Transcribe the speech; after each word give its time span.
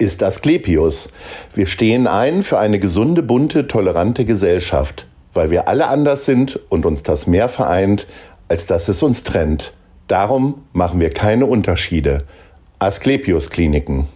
ist 0.00 0.22
Asklepios. 0.22 1.10
Wir 1.54 1.66
stehen 1.66 2.06
ein 2.06 2.42
für 2.42 2.58
eine 2.58 2.78
gesunde, 2.78 3.22
bunte, 3.22 3.68
tolerante 3.68 4.24
Gesellschaft, 4.24 5.06
weil 5.34 5.50
wir 5.50 5.68
alle 5.68 5.88
anders 5.88 6.24
sind 6.24 6.58
und 6.68 6.86
uns 6.86 7.02
das 7.02 7.26
mehr 7.26 7.48
vereint, 7.48 8.06
als 8.48 8.66
dass 8.66 8.88
es 8.88 9.02
uns 9.02 9.22
trennt. 9.22 9.72
Darum 10.08 10.62
machen 10.72 11.00
wir 11.00 11.10
keine 11.10 11.46
Unterschiede. 11.46 12.24
Asklepios 12.78 13.50
Kliniken. 13.50 14.08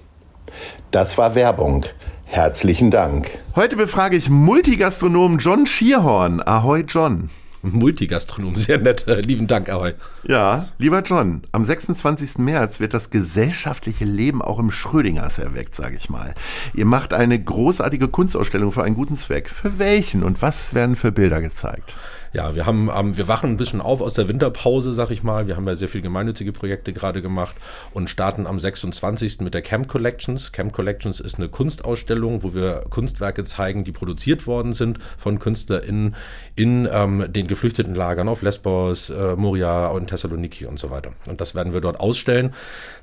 Das 0.91 1.19
war 1.19 1.34
Werbung. 1.34 1.84
Herzlichen 2.25 2.91
Dank. 2.91 3.39
Heute 3.55 3.77
befrage 3.77 4.16
ich 4.16 4.30
Multigastronom 4.30 5.39
John 5.39 5.66
Schierhorn. 5.66 6.41
Ahoi 6.44 6.81
John. 6.89 7.31
Multigastronom, 7.73 8.57
sehr 8.57 8.79
nett. 8.79 9.07
Äh, 9.09 9.20
lieben 9.20 9.47
Dank, 9.47 9.69
Ahoi. 9.69 9.95
Ja, 10.27 10.69
lieber 10.79 11.03
John, 11.03 11.43
am 11.53 11.65
26. 11.65 12.39
März 12.39 12.81
wird 12.81 12.95
das 12.95 13.11
gesellschaftliche 13.11 14.05
Leben 14.05 14.43
auch 14.43 14.59
im 14.59 14.71
Schrödingers 14.71 15.39
erweckt, 15.39 15.75
sage 15.75 15.97
ich 15.97 16.11
mal. 16.11 16.34
Ihr 16.75 16.84
macht 16.84 17.12
eine 17.12 17.43
großartige 17.43 18.09
Kunstausstellung 18.09 18.73
für 18.73 18.84
einen 18.84 18.97
guten 18.97 19.17
Zweck. 19.17 19.48
Für 19.48 19.79
welchen 19.79 20.23
und 20.23 20.43
was 20.43 20.75
werden 20.75 20.97
für 20.97 21.12
Bilder 21.12 21.41
gezeigt? 21.41 21.95
Ja, 22.35 22.57
wir 22.57 22.67
haben, 22.67 22.91
ähm, 22.93 23.17
wir 23.17 23.29
wachen 23.29 23.51
ein 23.51 23.57
bisschen 23.57 23.81
auf 23.81 24.01
aus 24.01 24.15
der 24.15 24.29
Winterpause, 24.29 24.93
sag 24.93 25.13
ich 25.13 25.23
mal. 25.23 25.47
Wir 25.47 25.55
haben 25.55 25.69
ja 25.69 25.77
sehr 25.77 25.89
viele 25.89 26.03
gemeinnützige 26.03 26.51
Projekte 26.51 26.93
gerade 26.93 27.23
gemacht 27.23 27.55
und 27.93 28.11
starten 28.11 28.49
am 28.49 28.59
26. 28.59 29.39
mit 29.43 29.55
der 29.55 29.63
Camp 29.63 29.87
Collections. 29.87 30.51
Camp 30.51 30.73
Collections 30.73 31.21
ist 31.21 31.37
eine 31.37 31.49
Kunstausstellung, 31.49 32.43
wo 32.43 32.53
wir 32.53 32.87
Kunstwerke 32.91 33.45
zeigen, 33.45 33.85
die 33.85 33.93
produziert 33.93 34.49
worden 34.49 34.73
sind 34.73 34.99
von 35.17 35.39
KünstlerInnen 35.39 36.17
in 36.57 36.89
ähm, 36.91 37.33
den 37.33 37.47
geflüchteten 37.47 37.95
Lagern 37.95 38.29
auf 38.29 38.43
Lesbos, 38.43 39.11
äh, 39.11 39.37
Moria 39.37 39.87
und 39.87 40.09
Thessaloniki 40.09 40.67
und 40.67 40.81
so 40.81 40.91
weiter. 40.91 41.12
Und 41.27 41.41
das 41.41 41.55
werden 41.55 41.73
wir 41.73 41.81
dort 41.81 42.01
ausstellen. 42.01 42.53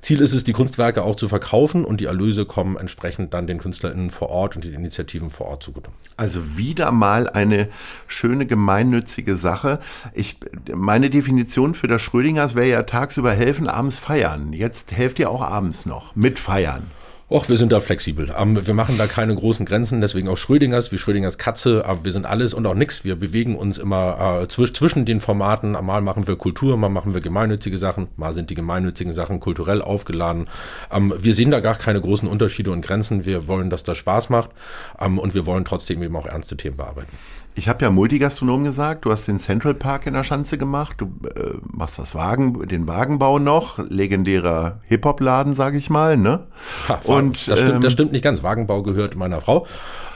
Ziel 0.02 0.20
ist 0.20 0.34
es, 0.34 0.44
die 0.44 0.52
Kunstwerke 0.52 1.04
auch 1.04 1.16
zu 1.16 1.30
verkaufen 1.30 1.86
und 1.86 2.02
die 2.02 2.06
Erlöse 2.06 2.44
kommen 2.44 2.76
entsprechend 2.76 3.34
dann 3.34 3.48
den 3.48 3.60
KünstlerInnen 3.60 4.10
vor 4.10 4.30
Ort 4.30 4.58
und 4.58 4.66
den 4.66 4.74
Initiativen 4.74 5.30
vor 5.30 5.48
Ort 5.48 5.64
zugute. 5.64 5.90
Also 6.18 6.58
wieder 6.58 6.92
mal 6.92 7.30
eine 7.30 7.70
schöne 8.08 8.46
gemeinnützige 8.46 9.21
Sache. 9.38 9.80
Ich, 10.14 10.38
meine 10.74 11.10
Definition 11.10 11.76
für 11.76 11.88
das 11.88 12.02
Schrödingers 12.02 12.56
wäre 12.56 12.70
ja 12.70 12.84
tagsüber 12.84 13.32
helfen, 13.32 13.68
abends 13.68 14.00
feiern. 14.00 14.54
Jetzt 14.54 14.92
helft 14.92 15.20
ihr 15.20 15.30
auch 15.30 15.42
abends 15.42 15.86
noch 15.86 16.16
mit 16.16 16.40
feiern. 16.40 16.84
Och, 17.34 17.48
wir 17.48 17.56
sind 17.56 17.72
da 17.72 17.80
flexibel. 17.80 18.28
Wir 18.28 18.74
machen 18.74 18.98
da 18.98 19.08
keine 19.08 19.34
großen 19.34 19.66
Grenzen, 19.66 20.02
deswegen 20.02 20.28
auch 20.28 20.38
Schrödingers, 20.38 20.92
wie 20.92 20.98
Schrödingers 20.98 21.38
Katze, 21.38 21.86
aber 21.86 22.04
wir 22.04 22.12
sind 22.12 22.26
alles 22.26 22.54
und 22.54 22.66
auch 22.66 22.74
nichts. 22.74 23.06
Wir 23.06 23.16
bewegen 23.16 23.56
uns 23.56 23.78
immer 23.78 24.42
äh, 24.42 24.48
zwisch, 24.50 24.74
zwischen 24.74 25.06
den 25.06 25.22
Formaten. 25.22 25.72
Mal 25.72 26.02
machen 26.02 26.28
wir 26.28 26.36
Kultur, 26.36 26.76
mal 26.76 26.90
machen 26.90 27.14
wir 27.14 27.22
gemeinnützige 27.22 27.78
Sachen, 27.78 28.10
mal 28.18 28.34
sind 28.34 28.50
die 28.50 28.56
gemeinnützigen 28.56 29.14
Sachen 29.14 29.40
kulturell 29.40 29.82
aufgeladen. 29.82 30.50
Um, 30.94 31.14
wir 31.18 31.34
sehen 31.34 31.52
da 31.52 31.62
gar 31.62 31.76
keine 31.76 32.02
großen 32.02 32.28
Unterschiede 32.28 32.70
und 32.70 32.82
Grenzen. 32.82 33.24
Wir 33.24 33.48
wollen, 33.48 33.70
dass 33.70 33.86
das 33.86 33.98
Spaß 33.98 34.30
macht 34.30 34.50
um, 35.00 35.18
und 35.18 35.34
wir 35.34 35.46
wollen 35.46 35.64
trotzdem 35.64 36.04
eben 36.04 36.18
auch 36.18 36.26
ernste 36.26 36.58
Themen 36.58 36.76
bearbeiten. 36.76 37.18
Ich 37.54 37.68
habe 37.68 37.84
ja 37.84 37.92
Multigastronom 37.92 38.64
gesagt, 38.64 39.06
du 39.06 39.12
hast 39.12 39.28
den 39.28 39.38
Central 39.38 39.74
Park 39.74 40.08
in 40.08 40.14
der 40.14 40.24
Schanze 40.24 40.58
gemacht, 40.58 40.96
du 41.00 41.06
äh, 41.28 41.58
machst 41.64 42.00
das 42.00 42.16
Wagen, 42.16 42.66
den 42.68 42.88
Wagenbau 42.88 43.40
noch, 43.40 43.78
legendärer 43.78 44.80
Hip-Hop-Laden, 44.88 45.54
sage 45.54 45.78
ich 45.78 45.90
mal, 45.90 46.16
ne? 46.16 46.48
Ha, 46.88 47.00
und 47.04 47.48
das 47.48 47.60
stimmt, 47.60 47.76
ähm, 47.76 47.82
das 47.82 47.94
stimmt 47.94 48.12
nicht 48.14 48.24
ganz. 48.24 48.42
Wagenbau 48.42 48.84
gehört 48.84 49.16
meiner 49.16 49.42
Frau 49.42 49.68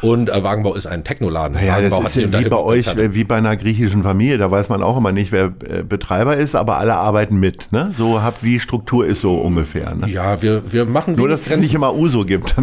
und 0.02 0.30
äh, 0.30 0.44
Wagenbau 0.44 0.76
ist 0.76 0.86
ein 0.86 1.04
Technoladen. 1.04 1.58
Ja, 1.64 1.82
das 1.82 2.16
ist 2.16 2.16
ja 2.16 2.40
wie 2.40 2.50
bei 2.50 2.58
euch, 2.58 2.88
äh, 2.88 3.14
wie 3.14 3.24
bei 3.24 3.38
einer 3.38 3.56
griechischen 3.56 4.04
Familie, 4.04 4.38
da 4.38 4.50
weiß 4.52 4.70
man 4.70 4.84
auch 4.84 4.98
immer 4.98 5.12
nicht, 5.12 5.32
wer 5.32 5.54
äh, 5.68 5.84
Betreiber 5.84 6.38
ist, 6.38 6.56
aber 6.56 6.78
alle 6.78 6.96
arbeiten 6.96 7.40
mit, 7.40 7.72
ne? 7.72 7.92
So 7.96 8.22
habt 8.22 8.44
die 8.44 8.60
Struktur 8.60 9.06
ist 9.06 9.22
so 9.22 9.38
ungefähr, 9.38 9.96
ne? 9.96 10.10
Ja, 10.10 10.42
wir 10.42 10.72
wir 10.72 10.86
machen 10.86 11.16
nur, 11.16 11.28
dass 11.28 11.46
Grenzen. 11.46 11.60
es 11.60 11.66
nicht 11.66 11.74
immer 11.74 11.96
Uso 11.96 12.26
gibt. 12.26 12.56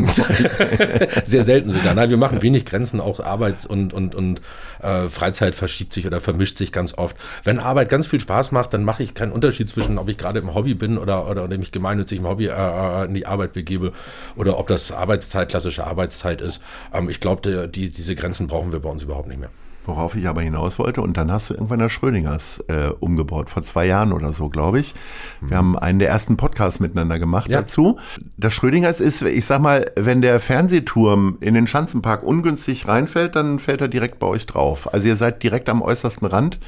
Sehr 1.25 1.45
selten 1.45 1.71
sogar. 1.71 1.95
Nein, 1.95 2.11
wir 2.11 2.17
machen 2.17 2.43
wenig 2.43 2.65
Grenzen, 2.65 3.01
auch 3.01 3.21
Arbeits- 3.21 3.67
und 3.67 3.93
und 3.93 4.15
und 4.15 4.41
äh, 4.83 5.09
Freizeit 5.09 5.55
verschiebt 5.55 5.93
sich 5.93 6.07
oder 6.07 6.21
vermischt 6.21 6.59
sich 6.59 6.73
ganz 6.73 6.97
oft. 6.99 7.17
Wenn 7.45 7.59
Arbeit 7.59 7.89
ganz 7.89 8.07
viel 8.07 8.21
Spaß 8.21 8.53
macht, 8.53 8.75
dann 8.75 8.85
mache 8.85 9.03
ich 9.03 9.15
keinen 9.15 9.33
Unterschied 9.33 9.69
zwischen, 9.69 9.99
ob 9.99 10.09
ich 10.09 10.19
gerade 10.19 10.41
im 10.41 10.55
Hobby 10.55 10.75
bin 10.75 10.99
oder, 10.99 11.29
oder, 11.29 11.45
oder 11.45 11.59
mich 11.59 11.73
gemeinnützig 11.73 12.19
im 12.19 12.27
Hobby 12.27 12.47
äh, 12.47 13.05
in 13.05 13.15
die 13.15 13.27
Arbeit 13.27 13.53
begebe 13.53 13.93
oder 14.37 14.59
ob 14.59 14.69
das 14.69 14.93
Arbeitszeit, 14.93 15.49
klassische 15.49 15.87
Arbeitszeit 15.87 16.41
ist. 16.41 16.61
Ähm, 16.93 17.09
ich 17.09 17.21
glaube, 17.23 17.69
die, 17.69 17.91
diese 17.91 18.15
Grenzen 18.15 18.47
brauchen 18.47 18.73
wir 18.73 18.81
bei 18.81 18.91
uns 18.91 19.03
überhaupt 19.03 19.29
nicht 19.29 19.41
mehr. 19.41 19.51
Worauf 19.85 20.15
ich 20.15 20.29
aber 20.29 20.43
hinaus 20.43 20.79
wollte, 20.79 21.03
und 21.03 21.17
dann 21.17 21.33
hast 21.33 21.51
du 21.51 21.55
irgendwann 21.55 21.81
das 21.81 21.91
Schrödingers 21.91 22.63
äh, 22.69 22.91
umgebaut, 23.01 23.51
vor 23.51 23.63
zwei 23.65 23.87
Jahren 23.87 24.13
oder 24.13 24.33
so, 24.33 24.49
glaube 24.49 24.79
ich. 24.79 24.95
Wir 25.41 25.57
mhm. 25.57 25.59
haben 25.59 25.79
einen 25.79 25.99
der 25.99 26.09
ersten 26.09 26.37
Podcasts 26.37 26.79
miteinander 26.79 27.19
gemacht 27.19 27.51
ja. 27.51 27.59
dazu. 27.59 27.99
Das 28.37 28.55
Schrödingers 28.55 29.01
ist, 29.01 29.23
ich 29.23 29.45
sag 29.45 29.61
mal, 29.61 29.91
wenn 29.97 30.23
der 30.23 30.39
Fernsehturm 30.41 31.39
in 31.41 31.55
den 31.55 31.67
Schanzenpark 31.67 32.23
ungünstig 32.23 32.87
reinfällt, 32.87 33.35
dann 33.35 33.59
fällt 33.59 33.81
er 33.81 33.89
direkt 33.89 34.19
bei 34.19 34.27
euch 34.27 34.47
drauf. 34.47 34.93
Also 34.93 35.09
ihr 35.09 35.17
seid 35.17 35.43
direkt 35.43 35.69
am 35.69 35.83
äußersten 35.83 36.27
Rand 36.29 36.59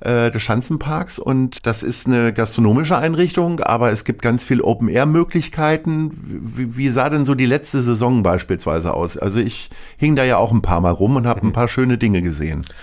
äh, 0.00 0.30
des 0.30 0.42
Schanzenparks 0.42 1.18
und 1.18 1.66
das 1.66 1.82
ist 1.82 2.06
eine 2.06 2.32
gastronomische 2.32 2.96
Einrichtung, 2.96 3.60
aber 3.60 3.90
es 3.90 4.04
gibt 4.04 4.22
ganz 4.22 4.44
viel 4.44 4.60
Open-Air-Möglichkeiten. 4.60 6.10
Wie, 6.22 6.76
wie, 6.76 6.88
sah 6.88 7.10
denn 7.10 7.24
so 7.24 7.34
die 7.34 7.46
letzte 7.46 7.82
Saison 7.82 8.22
beispielsweise 8.22 8.94
aus? 8.94 9.16
Also 9.16 9.38
ich 9.40 9.70
hing 9.96 10.16
da 10.16 10.24
ja 10.24 10.36
auch 10.36 10.52
ein 10.52 10.62
paar 10.62 10.80
Mal 10.80 10.90
rum 10.90 11.16
und 11.16 11.26
habe 11.26 11.42
ein 11.42 11.52
paar 11.58 11.68
schöne 11.68 11.98
Dinge 11.98 12.22
gesehen. 12.22 12.57
And. 12.58 12.74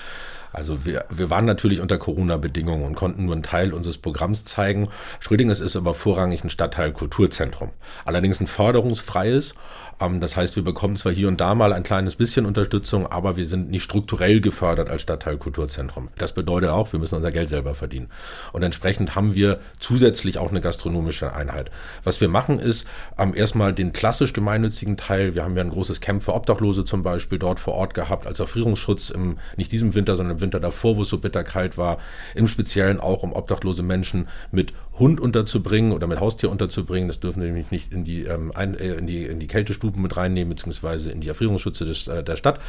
Also 0.55 0.85
wir, 0.85 1.05
wir 1.09 1.29
waren 1.29 1.45
natürlich 1.45 1.81
unter 1.81 1.97
Corona-Bedingungen 1.97 2.85
und 2.85 2.95
konnten 2.95 3.25
nur 3.25 3.33
einen 3.33 3.43
Teil 3.43 3.73
unseres 3.73 3.97
Programms 3.97 4.45
zeigen. 4.45 4.89
Schrödingers 5.19 5.59
ist 5.59 5.75
aber 5.75 5.93
vorrangig 5.93 6.43
ein 6.43 6.49
Stadtteil 6.49 6.93
Kulturzentrum. 6.93 7.71
Allerdings 8.05 8.39
ein 8.39 8.47
förderungsfreies 8.47 9.55
ähm, 9.99 10.19
das 10.19 10.35
heißt, 10.35 10.55
wir 10.55 10.63
bekommen 10.63 10.97
zwar 10.97 11.11
hier 11.11 11.27
und 11.27 11.39
da 11.39 11.55
mal 11.55 11.73
ein 11.73 11.83
kleines 11.83 12.15
bisschen 12.15 12.45
Unterstützung, 12.45 13.07
aber 13.07 13.37
wir 13.37 13.45
sind 13.45 13.69
nicht 13.69 13.83
strukturell 13.83 14.41
gefördert 14.41 14.89
als 14.89 15.01
Stadtteil 15.01 15.37
Kulturzentrum. 15.37 16.09
Das 16.17 16.33
bedeutet 16.33 16.69
auch, 16.69 16.91
wir 16.91 16.99
müssen 16.99 17.15
unser 17.15 17.31
Geld 17.31 17.49
selber 17.49 17.75
verdienen. 17.75 18.09
Und 18.53 18.63
entsprechend 18.63 19.15
haben 19.15 19.35
wir 19.35 19.59
zusätzlich 19.79 20.37
auch 20.37 20.49
eine 20.49 20.61
gastronomische 20.61 21.33
Einheit. 21.33 21.71
Was 22.03 22.21
wir 22.21 22.27
machen 22.27 22.59
ist 22.59 22.87
ähm, 23.17 23.33
erstmal 23.35 23.73
den 23.73 23.93
klassisch 23.93 24.33
gemeinnützigen 24.33 24.97
Teil. 24.97 25.35
Wir 25.35 25.43
haben 25.43 25.55
ja 25.55 25.63
ein 25.63 25.69
großes 25.69 26.01
Camp 26.01 26.23
für 26.23 26.33
Obdachlose 26.33 26.85
zum 26.85 27.03
Beispiel 27.03 27.39
dort 27.39 27.59
vor 27.59 27.73
Ort 27.75 27.93
gehabt 27.93 28.27
als 28.27 28.39
Erfrierungsschutz 28.39 29.09
im, 29.09 29.37
nicht 29.57 29.71
diesem 29.71 29.93
Winter, 29.93 30.15
sondern 30.15 30.37
im 30.37 30.41
Winter 30.45 30.59
davor, 30.59 30.97
wo 30.97 31.03
es 31.03 31.09
so 31.09 31.17
bitterkalt 31.17 31.77
war. 31.77 31.99
Im 32.35 32.47
Speziellen 32.47 32.99
auch, 32.99 33.23
um 33.23 33.33
obdachlose 33.33 33.83
Menschen 33.83 34.27
mit 34.51 34.73
Hund 34.99 35.19
unterzubringen 35.19 35.91
oder 35.91 36.07
mit 36.07 36.19
Haustier 36.19 36.49
unterzubringen. 36.49 37.07
Das 37.07 37.19
dürfen 37.19 37.41
wir 37.41 37.47
nämlich 37.47 37.71
nicht 37.71 37.91
in 37.91 38.05
die, 38.05 38.23
ähm, 38.23 38.51
ein, 38.55 38.75
äh, 38.75 38.95
in 38.95 39.07
die, 39.07 39.23
in 39.23 39.39
die 39.39 39.47
Kältestufe 39.47 39.85
Stuben 39.85 40.01
mit 40.01 40.17
reinnehmen, 40.17 40.55
beziehungsweise 40.55 41.11
in 41.11 41.21
die 41.21 41.27
Erfrierungsschütze 41.27 41.85
des, 41.85 42.07
äh, 42.07 42.23
der 42.23 42.35
Stadt. 42.35 42.59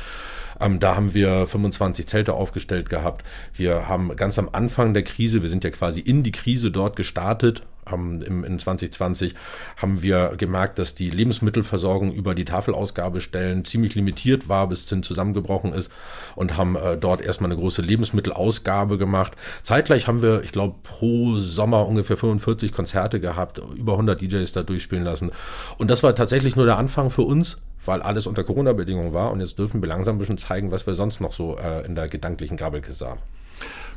Ähm, 0.61 0.81
da 0.81 0.97
haben 0.97 1.15
wir 1.15 1.47
25 1.47 2.07
Zelte 2.07 2.35
aufgestellt 2.35 2.91
gehabt. 2.91 3.25
Wir 3.55 3.89
haben 3.89 4.15
ganz 4.17 4.39
am 4.39 4.51
Anfang 4.53 4.93
der 4.93 5.03
Krise, 5.03 5.43
wir 5.43 5.49
sind 5.49 5.65
ja 5.65 5.71
quasi 5.71 6.01
in 6.01 6.23
die 6.23 6.33
Krise 6.33 6.71
dort 6.71 6.97
gestartet, 6.97 7.63
ähm, 7.91 8.23
im, 8.23 8.45
in 8.45 8.59
2020 8.59 9.35
haben 9.77 10.03
wir 10.03 10.35
gemerkt, 10.37 10.79
dass 10.79 10.95
die 10.95 11.11
Lebensmittelversorgung 11.11 12.13
über 12.13 12.35
die 12.35 12.45
Tafelausgabestellen 12.45 13.65
ziemlich 13.65 13.95
limitiert 13.95 14.49
war, 14.49 14.69
bis 14.69 14.89
hin 14.89 15.03
zusammengebrochen 15.03 15.73
ist 15.73 15.91
und 16.35 16.57
haben 16.57 16.77
äh, 16.77 16.97
dort 16.97 17.21
erstmal 17.21 17.51
eine 17.51 17.61
große 17.61 17.83
Lebensmittelausgabe 17.83 18.99
gemacht. 18.99 19.33
Zeitgleich 19.63 20.07
haben 20.07 20.23
wir, 20.23 20.43
ich 20.43 20.53
glaube, 20.53 20.77
pro 20.83 21.39
Sommer 21.39 21.87
ungefähr 21.87 22.17
45 22.17 22.73
Konzerte 22.73 23.21
gehabt, 23.21 23.61
über 23.77 23.93
100 23.93 24.21
DJs 24.21 24.53
da 24.53 24.63
durchspielen 24.63 25.05
lassen. 25.05 25.31
Und 25.79 25.91
das 25.91 26.03
war 26.03 26.15
tatsächlich 26.15 26.57
nur 26.57 26.67
der 26.67 26.79
Anfang 26.79 27.11
für 27.11 27.23
uns 27.23 27.59
weil 27.85 28.03
alles 28.03 28.27
unter 28.27 28.43
Corona-Bedingungen 28.43 29.13
war 29.13 29.31
und 29.31 29.41
jetzt 29.41 29.59
dürfen 29.59 29.81
wir 29.81 29.89
langsam 29.89 30.17
ein 30.17 30.19
bisschen 30.19 30.39
zeigen, 30.39 30.71
was 30.73 30.87
wir 30.87 30.95
sonst 30.95 31.21
noch 31.21 31.33
so 31.33 31.57
äh, 31.57 31.87
in 31.87 31.95
der 31.95 32.09
gedanklichen 32.09 32.57
Grabbelkiste 32.57 33.07
haben. 33.07 33.21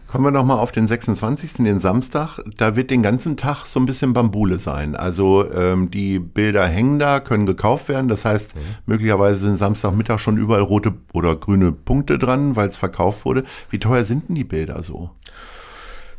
Kommen 0.10 0.24
wir 0.24 0.32
nochmal 0.32 0.58
auf 0.58 0.72
den 0.72 0.88
26., 0.88 1.54
den 1.64 1.80
Samstag. 1.80 2.40
Da 2.58 2.76
wird 2.76 2.90
den 2.90 3.04
ganzen 3.04 3.38
Tag 3.38 3.68
so 3.68 3.80
ein 3.80 3.86
bisschen 3.86 4.12
Bambule 4.12 4.58
sein. 4.58 4.96
Also 4.96 5.46
ähm, 5.54 5.92
die 5.92 6.18
Bilder 6.18 6.66
hängen 6.66 6.98
da, 6.98 7.20
können 7.20 7.46
gekauft 7.46 7.90
werden. 7.90 8.08
Das 8.08 8.26
heißt, 8.26 8.56
mhm. 8.56 8.60
möglicherweise 8.88 9.42
sind 9.42 9.58
Samstagmittag 9.58 10.18
schon 10.18 10.38
überall 10.38 10.64
rote 10.64 10.96
oder 11.14 11.36
grüne 11.36 11.72
Punkte 11.72 12.18
dran, 12.18 12.56
weil 12.56 12.70
es 12.70 12.78
verkauft 12.78 13.24
wurde. 13.24 13.44
Wie 13.70 13.78
teuer 13.78 14.04
sind 14.04 14.30
denn 14.30 14.36
die 14.36 14.44
Bilder 14.44 14.82
so? 14.82 15.12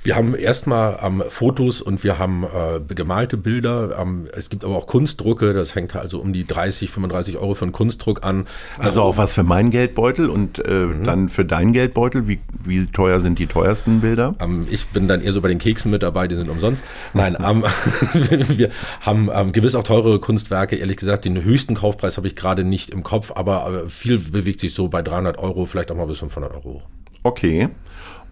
Wir 0.03 0.17
haben 0.17 0.35
erstmal 0.35 0.99
ähm, 1.03 1.23
Fotos 1.29 1.83
und 1.83 2.03
wir 2.03 2.19
haben 2.19 2.45
äh, 2.45 2.95
gemalte 2.95 3.37
Bilder. 3.37 3.99
Ähm, 4.01 4.29
es 4.35 4.49
gibt 4.49 4.65
aber 4.65 4.75
auch 4.77 4.87
Kunstdrucke, 4.87 5.53
das 5.53 5.73
fängt 5.73 5.95
also 5.95 6.19
um 6.21 6.33
die 6.33 6.47
30, 6.47 6.91
35 6.91 7.37
Euro 7.37 7.55
für 7.55 7.67
einen 7.67 7.73
Kunstdruck 7.73 8.25
an. 8.25 8.47
Also 8.79 9.03
auch 9.03 9.19
was 9.19 9.35
für 9.35 9.43
meinen 9.43 9.71
Geldbeutel 9.71 10.31
und 10.31 10.59
äh, 10.59 10.87
mhm. 10.87 11.05
dann 11.05 11.29
für 11.29 11.45
deinen 11.45 11.75
Geldbeutel. 11.75 12.27
Wie, 12.27 12.39
wie 12.65 12.87
teuer 12.87 13.21
sind 13.21 13.39
die 13.39 13.47
teuersten 13.47 14.01
Bilder? 14.01 14.37
Ähm, 14.41 14.67
ich 14.71 14.87
bin 14.87 15.07
dann 15.07 15.21
eher 15.21 15.35
so 15.35 15.43
bei 15.43 15.49
den 15.49 15.59
Keksen 15.59 15.91
mit 15.91 16.03
dabei, 16.03 16.29
die 16.29 16.37
sind 16.37 16.49
umsonst. 16.49 16.83
Nein, 17.13 17.37
ähm, 17.47 17.63
wir 18.57 18.71
haben 19.03 19.29
ähm, 19.35 19.53
gewiss 19.53 19.75
auch 19.75 19.85
teurere 19.85 20.19
Kunstwerke. 20.19 20.77
Ehrlich 20.77 20.97
gesagt, 20.97 21.27
den 21.27 21.45
höchsten 21.45 21.75
Kaufpreis 21.75 22.17
habe 22.17 22.27
ich 22.27 22.37
gerade 22.37 22.65
nicht 22.65 22.89
im 22.89 23.03
Kopf, 23.03 23.33
aber 23.35 23.85
äh, 23.85 23.89
viel 23.91 24.19
bewegt 24.19 24.61
sich 24.61 24.73
so 24.73 24.89
bei 24.89 25.03
300 25.03 25.37
Euro, 25.37 25.67
vielleicht 25.67 25.91
auch 25.91 25.97
mal 25.97 26.07
bis 26.07 26.21
500 26.21 26.55
Euro. 26.55 26.83
Okay. 27.23 27.69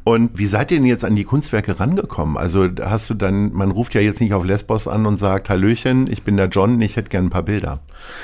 Und 0.08 0.38
wie 0.38 0.46
seid 0.46 0.70
ihr 0.70 0.78
denn 0.78 0.86
jetzt 0.86 1.04
an 1.04 1.16
die 1.16 1.24
Kunstwerke 1.24 1.78
rangekommen? 1.78 2.38
Also 2.38 2.66
hast 2.80 3.10
du 3.10 3.14
dann, 3.14 3.52
man 3.52 3.70
ruft 3.70 3.92
ja 3.92 4.00
jetzt 4.00 4.22
nicht 4.22 4.32
auf 4.32 4.42
Lesbos 4.42 4.88
an 4.88 5.04
und 5.04 5.18
sagt, 5.18 5.50
Hallöchen, 5.50 6.10
ich 6.10 6.22
bin 6.22 6.38
der 6.38 6.46
John, 6.46 6.80
ich 6.80 6.96
hätte 6.96 7.10
gern 7.10 7.26
ein 7.26 7.30
paar 7.30 7.42
Bilder. 7.42 7.80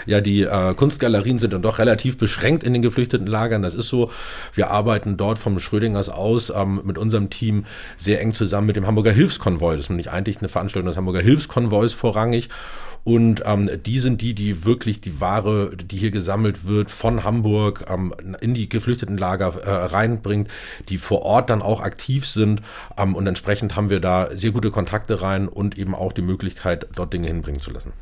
Ja, 0.07 0.23
die 0.23 0.45
äh, 0.45 0.73
Kunstgalerien 0.73 1.39
sind 1.39 1.53
dann 1.53 1.61
doch 1.61 1.79
relativ 1.79 2.17
beschränkt 2.17 2.65
in 2.65 2.73
den 2.73 2.81
geflüchteten 2.81 3.27
Lagern. 3.27 3.61
Das 3.61 3.75
ist 3.75 3.91
so. 3.91 4.11
Wir 4.55 4.71
arbeiten 4.71 5.19
dort 5.19 5.39
vom 5.39 5.61
Schrödingers 5.61 6.09
aus 6.09 6.49
ähm, 6.49 6.81
mit 6.85 6.97
unserem 6.97 7.29
Team 7.29 7.67
sehr 7.99 8.23
eng 8.23 8.33
zusammen 8.33 8.67
mit 8.67 8.77
dem 8.77 8.87
Hamburger 8.87 9.13
Hilfskonvoi. 9.13 9.77
Das 9.77 9.85
ist 9.85 9.91
nämlich 9.91 10.11
eigentlich 10.11 10.39
eine 10.39 10.49
Veranstaltung 10.49 10.89
des 10.89 10.97
Hamburger 10.97 11.21
Hilfskonvois 11.21 11.91
vorrangig. 11.91 12.49
Und 13.05 13.43
ähm, 13.45 13.71
die 13.85 14.01
sind 14.01 14.23
die, 14.23 14.35
die 14.35 14.65
wirklich 14.65 15.01
die 15.01 15.21
Ware, 15.21 15.77
die 15.77 15.99
hier 15.99 16.11
gesammelt 16.11 16.67
wird, 16.67 16.91
von 16.91 17.23
Hamburg 17.23 17.85
ähm, 17.89 18.15
in 18.41 18.55
die 18.55 18.69
Geflüchtetenlager 18.69 19.63
äh, 19.63 19.71
reinbringt, 19.87 20.49
die 20.89 20.97
vor 20.97 21.23
Ort 21.23 21.51
dann 21.51 21.61
auch 21.61 21.83
aktiv 21.83 22.27
sind. 22.27 22.63
Ähm, 22.97 23.15
und 23.15 23.27
entsprechend 23.27 23.77
haben 23.77 23.91
wir 23.91 24.01
da 24.01 24.29
sehr 24.35 24.53
gute 24.53 24.71
Kontakte 24.71 25.21
rein 25.21 25.49
und 25.49 25.77
eben 25.77 25.95
auch 25.95 26.13
die 26.13 26.23
Möglichkeit, 26.23 26.87
dort 26.95 27.13
Dinge 27.13 27.29
hinbringen 27.29 27.61
zu 27.61 27.71
lassen. 27.71 27.93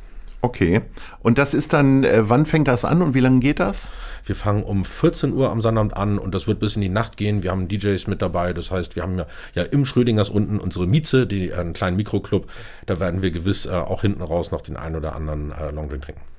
Okay. 0.45 0.83
Und 1.21 1.39
das 1.39 1.55
ist 1.55 1.73
dann, 1.73 2.03
äh, 2.03 2.29
wann 2.29 2.47
fängt 2.47 2.67
das 2.67 2.85
an 2.85 3.01
und 3.01 3.15
wie 3.15 3.21
lange 3.21 3.39
geht 3.39 3.61
das? 3.61 3.91
Wir 4.27 4.35
fangen 4.35 4.65
um 4.65 4.85
14 4.85 5.33
Uhr 5.33 5.51
am 5.51 5.61
Sonnabend 5.63 5.97
an 5.97 6.19
und 6.19 6.35
das 6.35 6.49
wird 6.49 6.59
bis 6.59 6.75
in 6.75 6.83
die 6.83 6.89
Nacht 6.89 7.17
gehen. 7.17 7.45
Wir 7.45 7.53
haben 7.53 7.69
DJs 7.69 8.09
mit 8.09 8.23
dabei. 8.23 8.53
Das 8.53 8.73
heißt, 8.73 8.97
wir 8.97 9.05
haben 9.05 9.19
ja, 9.19 9.27
ja 9.55 9.63
im 9.63 9.87
Schrödingers 9.87 10.29
unten 10.29 10.59
unsere 10.59 10.89
Mieze, 10.89 11.29
die, 11.29 11.51
äh, 11.51 11.55
einen 11.55 11.75
kleinen 11.75 11.97
Mikroclub. 11.97 12.51
Da 12.87 12.99
werden 12.99 13.23
wir 13.23 13.31
gewiss 13.31 13.67
äh, 13.67 13.71
auch 13.71 14.01
hinten 14.01 14.23
raus 14.23 14.51
noch 14.51 14.63
den 14.63 14.77
einen 14.77 14.97
oder 14.97 15.15
anderen 15.15 15.53
äh, 15.53 15.71
Longdrink 15.71 16.03
trinken. 16.03 16.32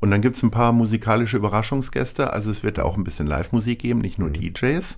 Und 0.00 0.10
dann 0.10 0.20
gibt 0.20 0.36
es 0.36 0.42
ein 0.42 0.50
paar 0.50 0.72
musikalische 0.72 1.36
Überraschungsgäste. 1.36 2.32
Also 2.32 2.50
es 2.50 2.62
wird 2.62 2.78
da 2.78 2.82
auch 2.82 2.96
ein 2.96 3.04
bisschen 3.04 3.26
Live-Musik 3.26 3.78
geben, 3.78 4.00
nicht 4.00 4.18
nur 4.18 4.28
mhm. 4.28 4.34
DJs. 4.34 4.96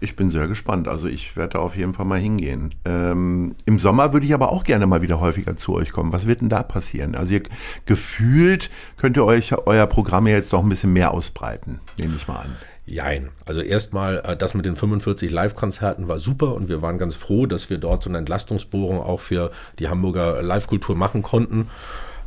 Ich 0.00 0.16
bin 0.16 0.30
sehr 0.30 0.48
gespannt. 0.48 0.88
Also 0.88 1.06
ich 1.06 1.36
werde 1.36 1.54
da 1.54 1.58
auf 1.58 1.76
jeden 1.76 1.94
Fall 1.94 2.06
mal 2.06 2.18
hingehen. 2.18 2.74
Ähm, 2.84 3.54
Im 3.66 3.78
Sommer 3.78 4.12
würde 4.12 4.26
ich 4.26 4.34
aber 4.34 4.50
auch 4.50 4.64
gerne 4.64 4.86
mal 4.86 5.02
wieder 5.02 5.20
häufiger 5.20 5.56
zu 5.56 5.74
euch 5.74 5.92
kommen. 5.92 6.12
Was 6.12 6.26
wird 6.26 6.40
denn 6.40 6.48
da 6.48 6.62
passieren? 6.62 7.14
Also 7.14 7.34
ihr 7.34 7.42
gefühlt 7.84 8.70
könnt 8.96 9.16
ihr 9.16 9.24
euch 9.24 9.52
euer 9.66 9.86
Programm 9.86 10.26
jetzt 10.26 10.52
doch 10.52 10.62
ein 10.62 10.68
bisschen 10.68 10.92
mehr 10.92 11.12
ausbreiten, 11.12 11.80
nehme 11.98 12.16
ich 12.16 12.26
mal 12.26 12.40
an. 12.40 12.56
Jein. 12.88 13.28
Also 13.44 13.60
erstmal, 13.60 14.22
äh, 14.24 14.36
das 14.36 14.54
mit 14.54 14.64
den 14.64 14.74
45 14.74 15.30
Live-Konzerten 15.30 16.08
war 16.08 16.18
super 16.18 16.54
und 16.54 16.70
wir 16.70 16.80
waren 16.80 16.96
ganz 16.96 17.16
froh, 17.16 17.44
dass 17.44 17.68
wir 17.68 17.76
dort 17.76 18.02
so 18.02 18.08
eine 18.08 18.18
Entlastungsbohrung 18.18 19.00
auch 19.00 19.20
für 19.20 19.50
die 19.78 19.88
Hamburger 19.88 20.42
Live-Kultur 20.42 20.96
machen 20.96 21.22
konnten. 21.22 21.68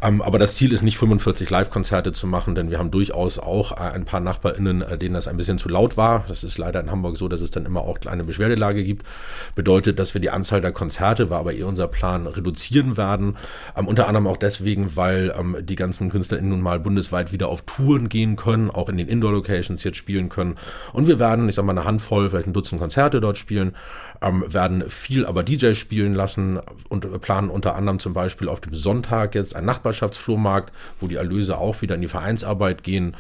Ähm, 0.04 0.22
aber 0.22 0.40
das 0.40 0.56
Ziel 0.56 0.74
ist 0.74 0.82
nicht 0.82 0.98
45 0.98 1.50
Live-Konzerte 1.50 2.12
zu 2.12 2.26
machen, 2.26 2.56
denn 2.56 2.72
wir 2.72 2.80
haben 2.80 2.90
durchaus 2.90 3.38
auch 3.38 3.74
äh, 3.74 3.92
ein 3.92 4.06
paar 4.06 4.20
NachbarInnen, 4.20 4.82
äh, 4.82 4.98
denen 4.98 5.14
das 5.14 5.28
ein 5.28 5.38
bisschen 5.38 5.60
zu 5.60 5.70
laut 5.70 5.96
war. 5.96 6.26
Das 6.28 6.44
ist 6.44 6.58
leider 6.58 6.80
in 6.80 6.90
Hamburg 6.90 7.18
so, 7.18 7.28
dass 7.28 7.42
es 7.42 7.52
dann 7.52 7.66
immer 7.66 7.82
auch 7.82 8.00
eine 8.08 8.24
Beschwerdelage 8.24 8.84
gibt. 8.84 9.06
Bedeutet, 9.54 10.00
dass 10.00 10.16
wir 10.16 10.22
die 10.22 10.32
Anzahl 10.32 10.60
der 10.60 10.72
Konzerte, 10.72 11.30
war 11.30 11.40
aber 11.40 11.54
eher 11.54 11.68
unser 11.68 11.88
Plan, 11.88 12.26
reduzieren 12.26 12.98
werden. 12.98 13.38
Ähm, 13.78 13.88
unter 13.88 14.08
anderem 14.08 14.26
auch 14.26 14.38
deswegen, 14.38 14.96
weil 14.96 15.34
ähm, 15.38 15.58
die 15.62 15.76
ganzen 15.76 16.10
KünstlerInnen 16.10 16.50
nun 16.50 16.62
mal 16.62 16.80
bundesweit 16.80 17.32
wieder 17.32 17.50
auf 17.50 17.62
Touren 17.62 18.10
gehen 18.10 18.38
können, 18.38 18.72
auch 18.72 18.90
in 18.90 18.98
den 18.98 19.08
Indoor-Locations 19.08 19.84
jetzt 19.84 19.98
spielen 19.98 20.30
können. 20.30 20.56
Und 20.94 21.08
wir 21.08 21.20
werden, 21.20 21.48
ich 21.48 21.56
sag 21.56 21.66
mal, 21.66 21.74
eine 21.74 21.86
Handvoll, 21.86 22.30
vielleicht 22.30 22.48
ein 22.48 22.54
Dutzend 22.54 22.82
Konzerte 22.82 23.22
dort 23.22 23.38
spielen, 23.38 23.76
ähm, 24.24 24.44
werden 24.48 24.90
viel 24.90 25.28
aber 25.28 25.44
DJ 25.44 25.76
spielen 25.76 26.16
lassen 26.16 26.60
und 26.90 27.22
planen 27.22 27.52
unter 27.52 27.76
anderem 27.76 28.00
zum 28.00 28.14
Beispiel 28.14 28.50
auf 28.50 28.62
dem 28.62 28.74
Sonntag 28.74 29.36
jetzt 29.36 29.56
ein 29.56 29.66
Nachbar 29.66 29.91
Nachbarschaftsflohmarkt, 29.92 30.74
wo 31.00 31.08
die 31.08 31.16
Erlöse 31.16 31.58
auch 31.58 31.82
wieder 31.82 31.96
in 31.96 32.02
die 32.02 32.08
Vereinsarbeit 32.08 32.84
gehen. 32.84 33.16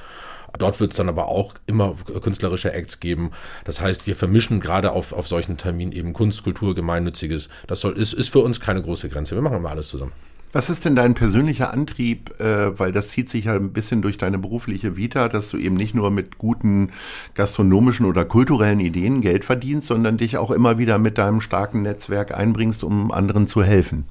Dort 0.57 0.79
wird 0.81 0.91
es 0.91 0.97
dann 0.97 1.07
aber 1.07 1.27
auch 1.27 1.53
immer 1.65 1.95
künstlerische 2.21 2.73
Acts 2.73 2.99
geben. 2.99 3.31
Das 3.63 3.79
heißt, 3.79 4.05
wir 4.05 4.17
vermischen 4.17 4.59
gerade 4.59 4.91
auf, 4.91 5.13
auf 5.13 5.27
solchen 5.27 5.57
Terminen 5.57 5.93
eben 5.93 6.11
Kunst, 6.11 6.43
Kultur, 6.43 6.75
Gemeinnütziges. 6.75 7.47
Das 7.67 7.79
soll, 7.79 7.93
ist, 7.93 8.13
ist 8.13 8.29
für 8.29 8.39
uns 8.39 8.59
keine 8.59 8.81
große 8.81 9.07
Grenze. 9.07 9.35
Wir 9.35 9.41
machen 9.41 9.57
immer 9.57 9.69
alles 9.69 9.87
zusammen. 9.87 10.11
Was 10.53 10.69
ist 10.69 10.83
denn 10.83 10.97
dein 10.97 11.13
persönlicher 11.13 11.71
Antrieb, 11.71 12.37
äh, 12.41 12.77
weil 12.77 12.91
das 12.91 13.07
zieht 13.07 13.29
sich 13.29 13.45
ja 13.45 13.53
ein 13.53 13.71
bisschen 13.71 14.01
durch 14.01 14.17
deine 14.17 14.37
berufliche 14.37 14.97
Vita, 14.97 15.29
dass 15.29 15.49
du 15.49 15.57
eben 15.57 15.75
nicht 15.75 15.95
nur 15.95 16.11
mit 16.11 16.37
guten 16.37 16.91
gastronomischen 17.33 18.05
oder 18.05 18.25
kulturellen 18.25 18.81
Ideen 18.81 19.21
Geld 19.21 19.45
verdienst, 19.45 19.87
sondern 19.87 20.17
dich 20.17 20.35
auch 20.35 20.51
immer 20.51 20.77
wieder 20.77 20.97
mit 20.97 21.17
deinem 21.17 21.39
starken 21.39 21.83
Netzwerk 21.83 22.37
einbringst, 22.37 22.83
um 22.83 23.13
anderen 23.13 23.47
zu 23.47 23.63
helfen? 23.63 24.03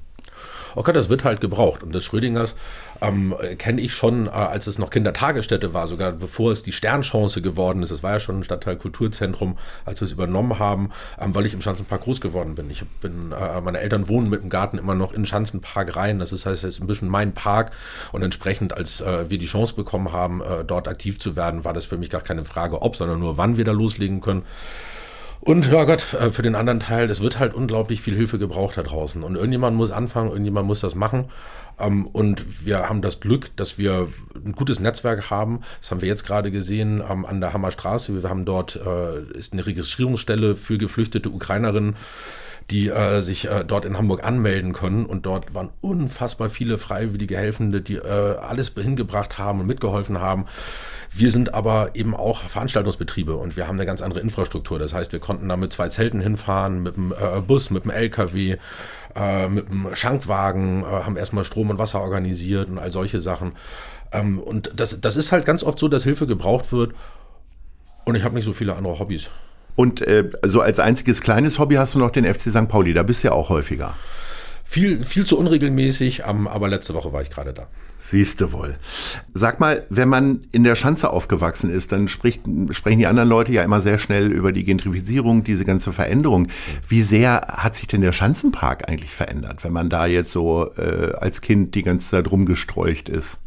Okay, 0.75 0.93
das 0.93 1.09
wird 1.09 1.23
halt 1.23 1.41
gebraucht. 1.41 1.83
Und 1.83 1.93
das 1.93 2.03
Schrödingers 2.03 2.55
ähm, 3.01 3.35
kenne 3.57 3.81
ich 3.81 3.93
schon, 3.93 4.27
äh, 4.27 4.29
als 4.29 4.67
es 4.67 4.77
noch 4.77 4.89
Kindertagesstätte 4.89 5.73
war, 5.73 5.87
sogar 5.87 6.11
bevor 6.11 6.51
es 6.51 6.63
die 6.63 6.71
Sternchance 6.71 7.41
geworden 7.41 7.81
ist. 7.83 7.91
Es 7.91 8.03
war 8.03 8.13
ja 8.13 8.19
schon 8.19 8.39
ein 8.39 8.43
Stadtteil 8.43 8.75
Kulturzentrum, 8.75 9.57
als 9.85 10.01
wir 10.01 10.05
es 10.05 10.11
übernommen 10.11 10.59
haben, 10.59 10.91
ähm, 11.19 11.33
weil 11.33 11.45
ich 11.45 11.53
im 11.53 11.61
Schanzenpark 11.61 12.01
groß 12.01 12.21
geworden 12.21 12.55
bin. 12.55 12.69
Ich 12.69 12.83
bin, 13.01 13.31
äh, 13.31 13.61
meine 13.61 13.79
Eltern 13.79 14.07
wohnen 14.07 14.29
mit 14.29 14.41
dem 14.41 14.49
Garten 14.49 14.77
immer 14.77 14.95
noch 14.95 15.13
in 15.13 15.25
Schanzenpark 15.25 15.95
rein. 15.95 16.19
Das 16.19 16.31
ist 16.31 16.45
heißt, 16.45 16.63
es 16.63 16.75
ist 16.75 16.81
ein 16.81 16.87
bisschen 16.87 17.09
mein 17.09 17.33
Park. 17.33 17.71
Und 18.11 18.23
entsprechend, 18.23 18.73
als 18.73 19.01
äh, 19.01 19.29
wir 19.29 19.37
die 19.37 19.45
Chance 19.47 19.75
bekommen 19.75 20.11
haben, 20.11 20.41
äh, 20.41 20.63
dort 20.65 20.87
aktiv 20.87 21.19
zu 21.19 21.35
werden, 21.35 21.65
war 21.65 21.73
das 21.73 21.85
für 21.85 21.97
mich 21.97 22.09
gar 22.09 22.21
keine 22.21 22.45
Frage, 22.45 22.81
ob, 22.81 22.95
sondern 22.95 23.19
nur 23.19 23.37
wann 23.37 23.57
wir 23.57 23.65
da 23.65 23.71
loslegen 23.71 24.21
können. 24.21 24.43
Und 25.41 25.71
ja 25.71 25.85
Gott, 25.85 26.13
äh, 26.13 26.29
für 26.29 26.43
den 26.43 26.55
anderen 26.55 26.79
Teil, 26.79 27.09
es 27.09 27.19
wird 27.19 27.39
halt 27.39 27.53
unglaublich 27.55 28.01
viel 28.01 28.15
Hilfe 28.15 28.37
gebraucht 28.37 28.77
da 28.77 28.83
draußen. 28.83 29.23
Und 29.23 29.35
irgendjemand 29.35 29.75
muss 29.75 29.89
anfangen, 29.89 30.29
irgendjemand 30.29 30.67
muss 30.67 30.81
das 30.81 30.93
machen. 30.93 31.25
Ähm, 31.79 32.05
und 32.07 32.65
wir 32.65 32.87
haben 32.87 33.01
das 33.01 33.19
Glück, 33.19 33.55
dass 33.55 33.79
wir 33.79 34.07
ein 34.35 34.53
gutes 34.53 34.79
Netzwerk 34.79 35.31
haben. 35.31 35.61
Das 35.79 35.89
haben 35.89 36.01
wir 36.01 36.07
jetzt 36.07 36.25
gerade 36.25 36.51
gesehen 36.51 37.01
ähm, 37.07 37.25
an 37.25 37.41
der 37.41 37.53
Hammerstraße. 37.53 38.21
Wir 38.21 38.29
haben 38.29 38.45
dort 38.45 38.75
äh, 38.75 39.21
ist 39.37 39.53
eine 39.53 39.65
Registrierungsstelle 39.65 40.55
für 40.55 40.77
geflüchtete 40.77 41.29
Ukrainerinnen 41.29 41.95
die 42.71 42.87
äh, 42.87 43.21
sich 43.21 43.49
äh, 43.49 43.65
dort 43.65 43.85
in 43.85 43.97
Hamburg 43.97 44.23
anmelden 44.23 44.73
können. 44.73 45.05
Und 45.05 45.25
dort 45.25 45.53
waren 45.53 45.71
unfassbar 45.81 46.49
viele 46.49 46.77
freiwillige 46.77 47.37
Helfende, 47.37 47.81
die 47.81 47.95
äh, 47.95 48.37
alles 48.37 48.71
hingebracht 48.75 49.37
haben 49.37 49.59
und 49.59 49.67
mitgeholfen 49.67 50.19
haben. 50.19 50.45
Wir 51.13 51.31
sind 51.31 51.53
aber 51.53 51.91
eben 51.93 52.15
auch 52.15 52.43
Veranstaltungsbetriebe 52.43 53.35
und 53.35 53.57
wir 53.57 53.67
haben 53.67 53.75
eine 53.75 53.85
ganz 53.85 54.01
andere 54.01 54.21
Infrastruktur. 54.21 54.79
Das 54.79 54.93
heißt, 54.93 55.11
wir 55.11 55.19
konnten 55.19 55.49
da 55.49 55.57
mit 55.57 55.73
zwei 55.73 55.89
Zelten 55.89 56.21
hinfahren, 56.21 56.81
mit 56.81 56.95
dem 56.95 57.11
äh, 57.11 57.41
Bus, 57.41 57.69
mit 57.69 57.83
dem 57.83 57.91
LKW, 57.91 58.55
äh, 59.15 59.47
mit 59.49 59.67
dem 59.67 59.93
Schankwagen, 59.93 60.83
äh, 60.83 60.85
haben 60.85 61.17
erstmal 61.17 61.43
Strom 61.43 61.69
und 61.69 61.77
Wasser 61.77 61.99
organisiert 61.99 62.69
und 62.69 62.79
all 62.79 62.93
solche 62.93 63.19
Sachen. 63.19 63.53
Ähm, 64.13 64.39
und 64.39 64.71
das, 64.73 65.01
das 65.01 65.17
ist 65.17 65.33
halt 65.33 65.43
ganz 65.43 65.63
oft 65.63 65.77
so, 65.77 65.89
dass 65.89 66.05
Hilfe 66.05 66.27
gebraucht 66.27 66.71
wird. 66.71 66.93
Und 68.05 68.15
ich 68.15 68.23
habe 68.23 68.35
nicht 68.35 68.45
so 68.45 68.53
viele 68.53 68.75
andere 68.77 68.97
Hobbys. 68.97 69.29
Und 69.75 70.01
äh, 70.01 70.29
so 70.43 70.61
als 70.61 70.79
einziges 70.79 71.21
kleines 71.21 71.59
Hobby 71.59 71.75
hast 71.75 71.95
du 71.95 71.99
noch 71.99 72.11
den 72.11 72.25
FC 72.25 72.49
St. 72.49 72.67
Pauli, 72.67 72.93
da 72.93 73.03
bist 73.03 73.23
du 73.23 73.29
ja 73.29 73.33
auch 73.33 73.49
häufiger. 73.49 73.95
Viel, 74.63 75.03
viel 75.03 75.25
zu 75.25 75.37
unregelmäßig, 75.37 76.25
aber 76.25 76.69
letzte 76.69 76.93
Woche 76.93 77.11
war 77.11 77.21
ich 77.21 77.29
gerade 77.29 77.53
da. 77.53 77.67
Siehste 77.99 78.51
wohl. 78.51 78.77
Sag 79.33 79.59
mal, 79.59 79.85
wenn 79.89 80.09
man 80.09 80.45
in 80.51 80.63
der 80.63 80.75
Schanze 80.75 81.11
aufgewachsen 81.11 81.69
ist, 81.69 81.91
dann 81.91 82.07
spricht, 82.07 82.41
sprechen 82.71 82.97
die 82.97 83.05
anderen 83.05 83.29
Leute 83.29 83.51
ja 83.51 83.63
immer 83.63 83.81
sehr 83.81 83.99
schnell 83.99 84.31
über 84.31 84.51
die 84.51 84.63
Gentrifizierung, 84.63 85.43
diese 85.43 85.65
ganze 85.65 85.93
Veränderung. 85.93 86.47
Wie 86.87 87.03
sehr 87.03 87.41
hat 87.47 87.75
sich 87.75 87.87
denn 87.87 88.01
der 88.01 88.11
Schanzenpark 88.11 88.89
eigentlich 88.89 89.11
verändert, 89.11 89.63
wenn 89.63 89.73
man 89.73 89.89
da 89.89 90.07
jetzt 90.07 90.31
so 90.31 90.71
äh, 90.77 91.13
als 91.19 91.41
Kind 91.41 91.75
die 91.75 91.83
ganze 91.83 92.09
Zeit 92.09 92.31
rumgestreucht 92.31 93.07
ist? 93.07 93.37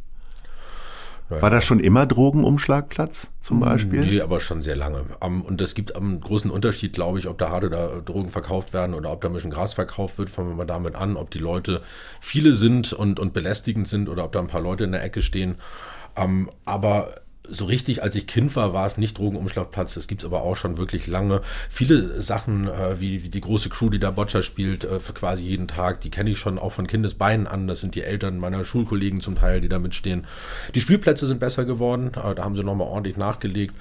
War 1.28 1.50
das 1.50 1.64
schon 1.64 1.80
immer 1.80 2.06
Drogenumschlagplatz 2.06 3.28
zum 3.40 3.60
Beispiel? 3.60 4.00
Nee, 4.00 4.20
aber 4.20 4.40
schon 4.40 4.60
sehr 4.60 4.76
lange. 4.76 5.04
Und 5.20 5.60
es 5.60 5.74
gibt 5.74 5.96
einen 5.96 6.20
großen 6.20 6.50
Unterschied, 6.50 6.92
glaube 6.92 7.18
ich, 7.18 7.28
ob 7.28 7.38
da 7.38 7.50
harte 7.50 7.70
da 7.70 8.00
Drogen 8.04 8.28
verkauft 8.28 8.74
werden 8.74 8.94
oder 8.94 9.10
ob 9.10 9.22
da 9.22 9.30
Mischen 9.30 9.50
Gras 9.50 9.72
verkauft 9.72 10.18
wird. 10.18 10.28
Fangen 10.28 10.50
wir 10.50 10.54
mal 10.54 10.66
damit 10.66 10.94
an, 10.94 11.16
ob 11.16 11.30
die 11.30 11.38
Leute 11.38 11.80
viele 12.20 12.54
sind 12.54 12.92
und, 12.92 13.18
und 13.18 13.32
belästigend 13.32 13.88
sind 13.88 14.08
oder 14.08 14.24
ob 14.24 14.32
da 14.32 14.40
ein 14.40 14.48
paar 14.48 14.60
Leute 14.60 14.84
in 14.84 14.92
der 14.92 15.02
Ecke 15.02 15.22
stehen. 15.22 15.56
Aber 16.64 17.14
so 17.48 17.66
richtig, 17.66 18.02
als 18.02 18.16
ich 18.16 18.26
Kind 18.26 18.56
war, 18.56 18.72
war 18.72 18.86
es 18.86 18.96
nicht 18.96 19.18
Drogenumschlagplatz. 19.18 19.94
Das 19.94 20.06
gibt's 20.08 20.24
aber 20.24 20.42
auch 20.42 20.56
schon 20.56 20.78
wirklich 20.78 21.06
lange. 21.06 21.42
Viele 21.68 22.22
Sachen, 22.22 22.68
äh, 22.68 23.00
wie, 23.00 23.24
wie 23.24 23.28
die 23.28 23.40
große 23.40 23.68
Crew, 23.68 23.90
die 23.90 23.98
da 23.98 24.10
Boccia 24.10 24.42
spielt, 24.42 24.84
äh, 24.84 24.98
für 24.98 25.12
quasi 25.12 25.44
jeden 25.44 25.68
Tag, 25.68 26.00
die 26.00 26.10
kenne 26.10 26.30
ich 26.30 26.38
schon 26.38 26.58
auch 26.58 26.72
von 26.72 26.86
Kindesbeinen 26.86 27.46
an. 27.46 27.66
Das 27.66 27.80
sind 27.80 27.94
die 27.94 28.02
Eltern 28.02 28.38
meiner 28.38 28.64
Schulkollegen 28.64 29.20
zum 29.20 29.36
Teil, 29.36 29.60
die 29.60 29.68
da 29.68 29.78
mitstehen. 29.78 30.26
Die 30.74 30.80
Spielplätze 30.80 31.26
sind 31.26 31.40
besser 31.40 31.64
geworden. 31.64 32.12
Äh, 32.14 32.34
da 32.34 32.44
haben 32.44 32.56
sie 32.56 32.64
nochmal 32.64 32.88
ordentlich 32.88 33.16
nachgelegt. 33.16 33.74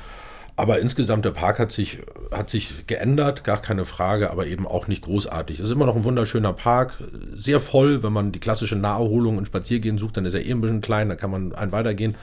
Aber 0.55 0.79
insgesamt 0.79 1.25
der 1.25 1.31
Park 1.31 1.57
hat 1.57 1.71
sich, 1.71 1.99
hat 2.31 2.49
sich 2.49 2.85
geändert, 2.85 3.43
gar 3.43 3.59
keine 3.59 3.85
Frage, 3.85 4.29
aber 4.29 4.45
eben 4.45 4.67
auch 4.67 4.87
nicht 4.87 5.01
großartig. 5.01 5.59
Es 5.59 5.65
ist 5.65 5.71
immer 5.71 5.87
noch 5.87 5.95
ein 5.95 6.03
wunderschöner 6.03 6.53
Park, 6.53 6.93
sehr 7.35 7.59
voll. 7.59 8.03
Wenn 8.03 8.13
man 8.13 8.31
die 8.31 8.39
klassische 8.39 8.75
Naherholung 8.75 9.37
und 9.37 9.47
Spaziergehen 9.47 9.97
sucht, 9.97 10.17
dann 10.17 10.25
ist 10.25 10.35
er 10.35 10.45
eh 10.45 10.51
ein 10.51 10.61
bisschen 10.61 10.81
klein, 10.81 11.09
da 11.09 11.15
kann 11.15 11.31
man 11.31 11.55
ein 11.55 11.71
weitergehen. 11.71 12.15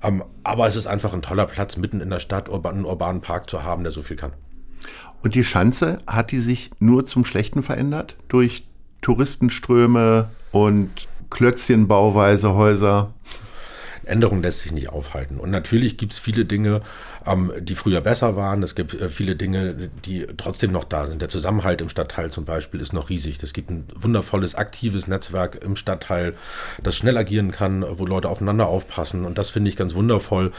Ähm, 0.00 0.22
aber 0.44 0.68
es 0.68 0.76
ist 0.76 0.86
einfach 0.86 1.12
ein 1.12 1.22
toller 1.22 1.46
Platz, 1.46 1.76
mitten 1.76 2.00
in 2.00 2.10
der 2.10 2.20
Stadt 2.20 2.48
einen 2.48 2.84
urbanen 2.84 3.20
Park 3.20 3.50
zu 3.50 3.64
haben, 3.64 3.82
der 3.82 3.92
so 3.92 4.02
viel 4.02 4.16
kann. 4.16 4.32
Und 5.22 5.34
die 5.34 5.44
Schanze, 5.44 5.98
hat 6.06 6.30
die 6.30 6.40
sich 6.40 6.70
nur 6.78 7.04
zum 7.04 7.24
Schlechten 7.24 7.62
verändert? 7.62 8.16
Durch 8.28 8.64
Touristenströme 9.00 10.30
und 10.52 10.90
Klötzchenbauweise 11.30 12.54
Häuser? 12.54 13.12
Änderung 14.04 14.42
lässt 14.42 14.60
sich 14.60 14.72
nicht 14.72 14.88
aufhalten. 14.88 15.38
Und 15.38 15.50
natürlich 15.50 15.96
gibt 15.96 16.12
es 16.12 16.18
viele 16.18 16.44
Dinge, 16.44 16.80
ähm, 17.26 17.52
die 17.60 17.74
früher 17.74 18.00
besser 18.00 18.36
waren. 18.36 18.62
Es 18.62 18.74
gibt 18.74 18.94
äh, 18.94 19.08
viele 19.08 19.36
Dinge, 19.36 19.90
die 20.04 20.26
trotzdem 20.36 20.72
noch 20.72 20.84
da 20.84 21.06
sind. 21.06 21.22
Der 21.22 21.28
Zusammenhalt 21.28 21.80
im 21.80 21.88
Stadtteil 21.88 22.30
zum 22.30 22.44
Beispiel 22.44 22.80
ist 22.80 22.92
noch 22.92 23.10
riesig. 23.10 23.42
Es 23.42 23.52
gibt 23.52 23.70
ein 23.70 23.86
wundervolles, 23.94 24.54
aktives 24.54 25.06
Netzwerk 25.06 25.62
im 25.62 25.76
Stadtteil, 25.76 26.34
das 26.82 26.96
schnell 26.96 27.16
agieren 27.16 27.50
kann, 27.50 27.84
wo 27.98 28.06
Leute 28.06 28.28
aufeinander 28.28 28.66
aufpassen. 28.66 29.24
Und 29.24 29.38
das 29.38 29.50
finde 29.50 29.70
ich 29.70 29.76
ganz 29.76 29.94
wundervoll. 29.94 30.52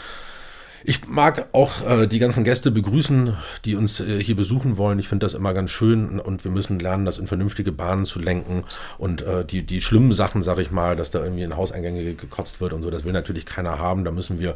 Ich 0.85 1.07
mag 1.07 1.47
auch 1.53 1.87
äh, 1.87 2.07
die 2.07 2.19
ganzen 2.19 2.43
Gäste 2.43 2.69
begrüßen, 2.69 3.37
die 3.63 3.75
uns 3.75 4.01
äh, 4.01 4.21
hier 4.21 4.35
besuchen 4.35 4.75
wollen. 4.75 4.99
Ich 4.99 5.07
finde 5.07 5.25
das 5.25 5.33
immer 5.33 5.53
ganz 5.53 5.71
schön 5.71 6.19
und 6.19 6.43
wir 6.43 6.51
müssen 6.51 6.77
lernen, 6.77 7.05
das 7.05 7.19
in 7.19 7.27
vernünftige 7.27 7.71
Bahnen 7.71 8.03
zu 8.03 8.19
lenken. 8.19 8.65
Und 8.97 9.21
äh, 9.21 9.45
die, 9.45 9.63
die 9.63 9.81
schlimmen 9.81 10.11
Sachen, 10.11 10.41
sag 10.41 10.57
ich 10.57 10.71
mal, 10.71 10.97
dass 10.97 11.09
da 11.09 11.23
irgendwie 11.23 11.43
in 11.43 11.55
Hauseingänge 11.55 12.15
gekotzt 12.15 12.59
wird 12.59 12.73
und 12.73 12.83
so, 12.83 12.89
das 12.89 13.05
will 13.05 13.13
natürlich 13.13 13.45
keiner 13.45 13.79
haben. 13.79 14.03
Da 14.03 14.11
müssen 14.11 14.39
wir 14.39 14.55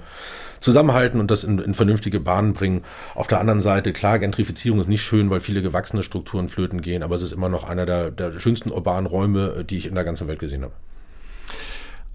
zusammenhalten 0.60 1.22
und 1.22 1.32
das 1.32 1.46
in, 1.46 1.60
in 1.60 1.74
vernünftige 1.74 2.20
Bahnen 2.20 2.52
bringen. 2.54 2.84
Auf 3.16 3.28
der 3.28 3.40
anderen 3.40 3.62
Seite, 3.62 3.94
klar, 3.94 4.20
Gentrifizierung 4.20 4.82
ist 4.82 4.90
nicht 4.90 5.04
schön, 5.04 5.30
weil 5.30 5.40
viele 5.40 5.62
gewachsene 5.62 6.04
Strukturen 6.04 6.50
flöten 6.50 6.82
gehen, 6.82 7.04
aber 7.04 7.16
es 7.16 7.22
ist 7.22 7.32
immer 7.32 7.48
noch 7.48 7.64
einer 7.64 7.86
der, 7.86 8.12
der 8.12 8.38
schönsten 8.38 8.72
urbanen 8.72 9.06
Räume, 9.06 9.60
äh, 9.60 9.64
die 9.64 9.78
ich 9.78 9.86
in 9.86 9.96
der 9.96 10.04
ganzen 10.04 10.28
Welt 10.28 10.40
gesehen 10.40 10.64
habe. 10.64 10.74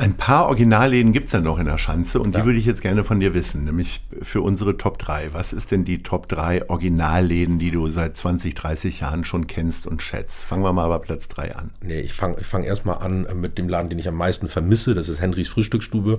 Ein 0.02 0.14
paar 0.14 0.47
Originalläden 0.47 1.12
gibt 1.12 1.26
es 1.26 1.32
ja 1.32 1.40
noch 1.40 1.61
in 1.61 1.66
der 1.66 1.78
Schanze 1.78 2.18
und 2.18 2.35
ja. 2.35 2.40
die 2.40 2.47
würde 2.47 2.59
ich 2.59 2.64
jetzt 2.64 2.82
gerne 2.82 3.04
von 3.04 3.21
dir 3.21 3.35
wissen, 3.35 3.62
nämlich 3.62 4.00
für 4.21 4.40
unsere 4.40 4.76
Top 4.76 4.99
3. 4.99 5.28
Was 5.32 5.52
ist 5.52 5.71
denn 5.71 5.85
die 5.85 6.02
Top 6.02 6.28
3 6.28 6.68
Originalläden, 6.68 7.61
die 7.61 7.71
du 7.71 7.88
seit 7.88 8.16
20, 8.16 8.52
30 8.52 8.99
Jahren 8.99 9.23
schon 9.23 9.47
kennst 9.47 9.87
und 9.87 10.02
schätzt? 10.02 10.42
Fangen 10.42 10.64
wir 10.64 10.73
mal 10.73 10.88
bei 10.88 10.99
Platz 10.99 11.28
3 11.28 11.54
an. 11.54 11.71
Nee, 11.82 12.00
ich 12.00 12.14
fange 12.14 12.38
ich 12.40 12.49
fang 12.49 12.64
erstmal 12.64 12.99
an 12.99 13.28
mit 13.40 13.59
dem 13.59 13.68
Laden, 13.68 13.90
den 13.90 13.99
ich 14.00 14.09
am 14.09 14.16
meisten 14.16 14.49
vermisse. 14.49 14.97
Das 14.97 15.09
ist 15.09 15.21
Henrys 15.21 15.49
Frühstücksstube. 15.49 16.18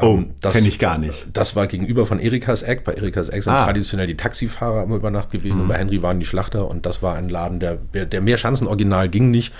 Oh, 0.00 0.18
ähm, 0.18 0.34
kenne 0.40 0.68
ich 0.68 0.78
gar 0.78 0.98
nicht. 0.98 1.26
Das 1.32 1.54
war 1.54 1.66
gegenüber 1.66 2.06
von 2.06 2.18
Erikas 2.18 2.62
Eck. 2.62 2.84
Bei 2.84 2.92
Erikas 2.92 3.28
Eck 3.28 3.42
sind 3.42 3.52
ah. 3.52 3.64
traditionell 3.64 4.06
die 4.06 4.16
Taxifahrer 4.16 4.82
immer 4.82 4.96
über 4.96 5.10
Nacht 5.10 5.30
gewesen 5.30 5.56
mhm. 5.56 5.62
und 5.62 5.68
bei 5.68 5.76
Henry 5.76 6.02
waren 6.02 6.18
die 6.18 6.26
Schlachter 6.26 6.68
und 6.68 6.84
das 6.86 7.02
war 7.02 7.14
ein 7.14 7.28
Laden, 7.28 7.60
der, 7.60 7.76
der 7.76 8.20
mehr 8.20 8.36
Schanzen-Original 8.36 9.08
ging 9.08 9.30
nicht. 9.30 9.52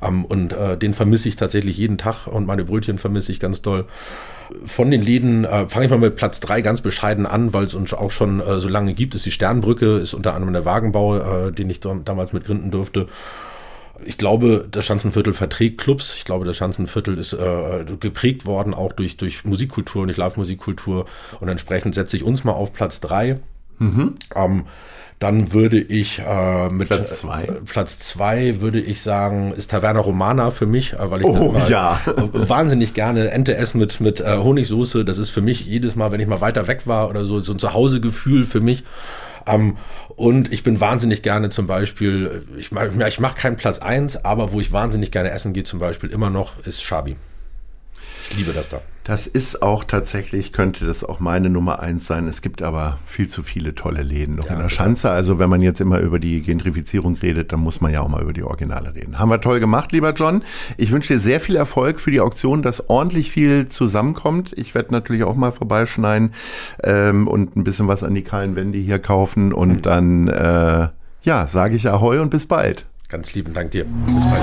Ähm, 0.00 0.24
und 0.24 0.52
äh, 0.52 0.78
den 0.78 0.94
vermisse 0.94 1.28
ich 1.28 1.36
tatsächlich 1.36 1.76
jeden 1.76 1.98
Tag 1.98 2.26
und 2.26 2.46
meine 2.46 2.64
Brötchen 2.64 2.98
vermisse 2.98 3.32
ich 3.32 3.40
ganz 3.40 3.62
doll. 3.62 3.86
Von 4.64 4.90
den 4.90 5.02
Läden 5.02 5.44
äh, 5.44 5.68
fange 5.68 5.86
ich 5.86 5.90
mal 5.90 5.98
mit 5.98 6.16
Platz 6.16 6.40
drei 6.40 6.60
ganz 6.62 6.80
bescheiden 6.80 7.26
an, 7.26 7.52
weil 7.52 7.64
es 7.64 7.74
uns 7.74 7.92
auch 7.92 8.10
schon 8.10 8.40
äh, 8.40 8.60
so 8.60 8.68
lange 8.68 8.94
gibt. 8.94 9.14
Ist 9.14 9.26
die 9.26 9.30
Sternbrücke, 9.30 9.98
ist 9.98 10.14
unter 10.14 10.34
anderem 10.34 10.52
der 10.52 10.64
Wagenbau, 10.64 11.46
äh, 11.46 11.52
den 11.52 11.70
ich 11.70 11.80
damals 11.80 12.32
mitgründen 12.32 12.70
durfte 12.70 13.06
ich 14.04 14.18
glaube, 14.18 14.66
das 14.70 14.86
Schanzenviertel 14.86 15.32
verträgt 15.32 15.78
Clubs. 15.78 16.14
Ich 16.16 16.24
glaube, 16.24 16.44
das 16.44 16.56
Schanzenviertel 16.56 17.18
ist 17.18 17.32
äh, 17.32 17.84
geprägt 18.00 18.46
worden 18.46 18.74
auch 18.74 18.92
durch, 18.92 19.16
durch 19.16 19.44
Musikkultur 19.44 20.02
und 20.02 20.08
durch 20.08 20.18
Live-Musikkultur. 20.18 21.06
Und 21.40 21.48
entsprechend 21.48 21.94
setze 21.94 22.16
ich 22.16 22.24
uns 22.24 22.44
mal 22.44 22.52
auf 22.52 22.72
Platz 22.72 23.00
drei. 23.00 23.40
Mhm. 23.78 24.14
Ähm, 24.34 24.64
dann 25.22 25.52
würde 25.52 25.80
ich 25.80 26.18
äh, 26.18 26.68
mit 26.68 26.88
Platz 26.88 27.20
zwei. 27.20 27.44
Äh, 27.44 27.52
Platz 27.64 27.98
zwei 28.00 28.60
würde 28.60 28.80
ich 28.80 29.02
sagen, 29.02 29.52
ist 29.56 29.70
Taverna 29.70 30.00
Romana 30.00 30.50
für 30.50 30.66
mich, 30.66 30.94
äh, 30.94 31.10
weil 31.10 31.20
ich 31.20 31.26
oh, 31.26 31.54
ja. 31.68 32.00
wahnsinnig 32.32 32.92
gerne 32.92 33.30
Ente 33.30 33.56
essen 33.56 33.78
mit, 33.78 34.00
mit 34.00 34.20
äh, 34.20 34.38
Honigsoße. 34.38 35.04
Das 35.04 35.18
ist 35.18 35.30
für 35.30 35.40
mich 35.40 35.64
jedes 35.64 35.94
Mal, 35.94 36.10
wenn 36.10 36.18
ich 36.18 36.26
mal 36.26 36.40
weiter 36.40 36.66
weg 36.66 36.88
war 36.88 37.08
oder 37.08 37.24
so, 37.24 37.38
so 37.38 37.52
ein 37.52 37.60
Zuhausegefühl 37.60 38.44
für 38.44 38.60
mich. 38.60 38.82
Ähm, 39.46 39.76
und 40.16 40.52
ich 40.52 40.62
bin 40.62 40.80
wahnsinnig 40.80 41.22
gerne 41.22 41.50
zum 41.50 41.66
Beispiel, 41.66 42.46
ich, 42.56 42.70
ich 42.72 43.20
mache 43.20 43.36
keinen 43.36 43.56
Platz 43.56 43.78
eins, 43.78 44.24
aber 44.24 44.52
wo 44.52 44.60
ich 44.60 44.72
wahnsinnig 44.72 45.10
gerne 45.10 45.30
essen 45.30 45.52
gehe 45.52 45.64
zum 45.64 45.78
Beispiel 45.78 46.10
immer 46.10 46.30
noch, 46.30 46.64
ist 46.66 46.82
Shabi. 46.82 47.16
Ich 48.32 48.38
liebe 48.38 48.54
das 48.54 48.70
da. 48.70 48.80
Das 49.04 49.26
ist 49.26 49.60
auch 49.60 49.84
tatsächlich, 49.84 50.54
könnte 50.54 50.86
das 50.86 51.04
auch 51.04 51.20
meine 51.20 51.50
Nummer 51.50 51.80
eins 51.80 52.06
sein. 52.06 52.26
Es 52.28 52.40
gibt 52.40 52.62
aber 52.62 52.98
viel 53.04 53.28
zu 53.28 53.42
viele 53.42 53.74
tolle 53.74 54.02
Läden 54.02 54.36
noch 54.36 54.46
ja, 54.46 54.54
in 54.54 54.58
der 54.58 54.70
Schanze. 54.70 55.10
Also 55.10 55.38
wenn 55.38 55.50
man 55.50 55.60
jetzt 55.60 55.82
immer 55.82 55.98
über 55.98 56.18
die 56.18 56.40
Gentrifizierung 56.40 57.16
redet, 57.16 57.52
dann 57.52 57.60
muss 57.60 57.82
man 57.82 57.92
ja 57.92 58.00
auch 58.00 58.08
mal 58.08 58.22
über 58.22 58.32
die 58.32 58.42
Originale 58.42 58.94
reden. 58.94 59.18
Haben 59.18 59.28
wir 59.28 59.42
toll 59.42 59.60
gemacht, 59.60 59.92
lieber 59.92 60.14
John. 60.14 60.42
Ich 60.78 60.92
wünsche 60.92 61.12
dir 61.12 61.20
sehr 61.20 61.40
viel 61.40 61.56
Erfolg 61.56 62.00
für 62.00 62.10
die 62.10 62.22
Auktion, 62.22 62.62
dass 62.62 62.88
ordentlich 62.88 63.30
viel 63.30 63.68
zusammenkommt. 63.68 64.54
Ich 64.56 64.74
werde 64.74 64.92
natürlich 64.92 65.24
auch 65.24 65.36
mal 65.36 65.52
vorbeischneiden 65.52 66.32
ähm, 66.82 67.28
und 67.28 67.54
ein 67.54 67.64
bisschen 67.64 67.86
was 67.86 68.02
an 68.02 68.14
die 68.14 68.22
kahlen 68.22 68.56
Wände 68.56 68.78
hier 68.78 68.98
kaufen. 68.98 69.52
Und 69.52 69.72
mhm. 69.72 69.82
dann, 69.82 70.28
äh, 70.28 70.88
ja, 71.20 71.46
sage 71.46 71.76
ich 71.76 71.86
Ahoi 71.86 72.18
und 72.18 72.30
bis 72.30 72.46
bald. 72.46 72.86
Ganz 73.10 73.34
lieben 73.34 73.52
Dank 73.52 73.72
dir. 73.72 73.84
Bis 73.84 74.24
bald. 74.24 74.42